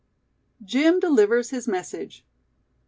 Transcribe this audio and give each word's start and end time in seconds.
JIM 0.63 0.99
DELIVERS 0.99 1.51
HIS 1.51 1.67
MESSAGE. 1.67 2.25